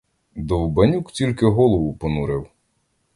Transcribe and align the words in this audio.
Довбанюк 0.35 1.11
тільки 1.11 1.45
голову 1.45 1.93
понурив. 1.93 2.47